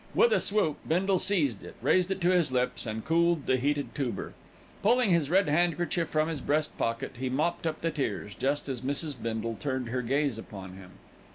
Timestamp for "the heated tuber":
3.45-4.33